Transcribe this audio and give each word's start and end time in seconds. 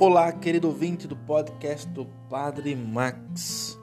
Olá, 0.00 0.32
querido 0.32 0.66
ouvinte 0.66 1.06
do 1.06 1.14
podcast 1.14 1.86
do 1.90 2.06
Padre 2.30 2.74
Max. 2.74 3.78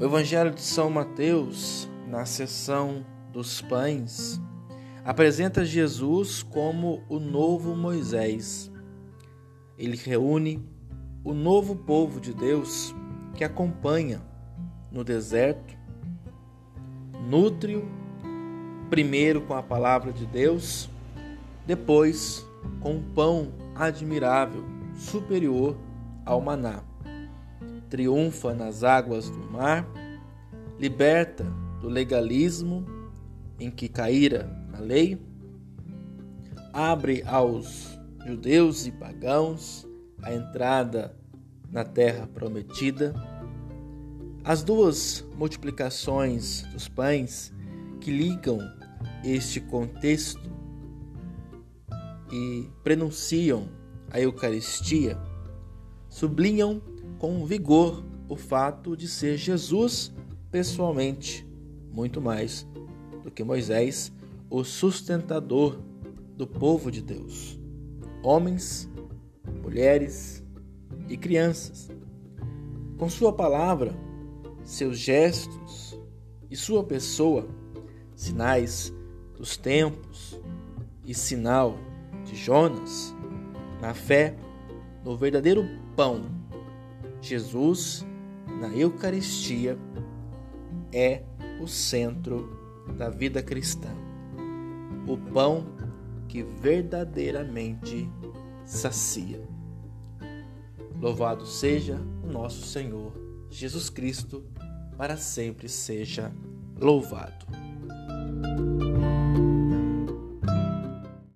O 0.00 0.02
Evangelho 0.02 0.50
de 0.50 0.62
São 0.62 0.88
Mateus, 0.88 1.86
na 2.08 2.24
seção 2.24 3.04
dos 3.30 3.60
pães, 3.60 4.40
apresenta 5.04 5.62
Jesus 5.62 6.42
como 6.42 7.04
o 7.06 7.20
novo 7.20 7.76
Moisés. 7.76 8.72
Ele 9.76 9.94
reúne 9.94 10.66
o 11.22 11.34
novo 11.34 11.76
povo 11.76 12.18
de 12.18 12.32
Deus 12.32 12.94
que 13.34 13.44
acompanha 13.44 14.22
no 14.90 15.04
deserto, 15.04 15.76
nutre-o 17.28 17.86
primeiro 18.88 19.42
com 19.42 19.52
a 19.52 19.62
palavra 19.62 20.14
de 20.14 20.24
Deus, 20.24 20.88
depois 21.66 22.42
com 22.80 22.92
um 22.94 23.02
pão 23.12 23.52
admirável 23.74 24.79
superior 25.00 25.76
ao 26.24 26.40
maná. 26.40 26.82
Triunfa 27.88 28.54
nas 28.54 28.84
águas 28.84 29.28
do 29.28 29.50
mar, 29.50 29.88
liberta 30.78 31.44
do 31.80 31.88
legalismo 31.88 32.86
em 33.58 33.70
que 33.70 33.88
caíra 33.88 34.48
a 34.72 34.78
lei, 34.78 35.18
abre 36.72 37.22
aos 37.26 37.98
judeus 38.24 38.86
e 38.86 38.92
pagãos 38.92 39.88
a 40.22 40.32
entrada 40.32 41.16
na 41.70 41.82
terra 41.82 42.26
prometida. 42.26 43.14
As 44.44 44.62
duas 44.62 45.24
multiplicações 45.36 46.62
dos 46.72 46.88
pães 46.88 47.52
que 48.00 48.10
ligam 48.10 48.58
este 49.24 49.60
contexto 49.60 50.50
e 52.32 52.68
prenunciam 52.82 53.79
a 54.10 54.20
Eucaristia, 54.20 55.18
sublinham 56.08 56.82
com 57.18 57.44
vigor 57.46 58.04
o 58.28 58.36
fato 58.36 58.96
de 58.96 59.08
ser 59.08 59.36
Jesus 59.36 60.12
pessoalmente, 60.50 61.46
muito 61.92 62.20
mais 62.20 62.66
do 63.22 63.30
que 63.30 63.44
Moisés, 63.44 64.12
o 64.48 64.64
sustentador 64.64 65.78
do 66.36 66.46
povo 66.46 66.90
de 66.90 67.02
Deus. 67.02 67.58
Homens, 68.22 68.88
mulheres 69.62 70.44
e 71.08 71.16
crianças. 71.16 71.90
Com 72.98 73.08
sua 73.08 73.32
palavra, 73.32 73.94
seus 74.64 74.98
gestos 74.98 75.98
e 76.50 76.56
sua 76.56 76.84
pessoa, 76.84 77.48
sinais 78.14 78.92
dos 79.36 79.56
tempos 79.56 80.40
e 81.04 81.14
sinal 81.14 81.78
de 82.24 82.36
Jonas, 82.36 83.14
na 83.80 83.94
fé 83.94 84.36
no 85.04 85.16
verdadeiro 85.16 85.64
pão. 85.96 86.24
Jesus, 87.20 88.06
na 88.60 88.68
Eucaristia, 88.68 89.78
é 90.92 91.22
o 91.60 91.66
centro 91.66 92.58
da 92.96 93.08
vida 93.08 93.42
cristã. 93.42 93.88
O 95.06 95.16
pão 95.16 95.66
que 96.28 96.42
verdadeiramente 96.42 98.08
sacia. 98.64 99.40
Louvado 101.00 101.46
seja 101.46 102.00
o 102.22 102.30
nosso 102.30 102.66
Senhor 102.66 103.12
Jesus 103.50 103.90
Cristo, 103.90 104.44
para 104.96 105.16
sempre 105.16 105.68
seja 105.68 106.32
louvado. 106.78 107.46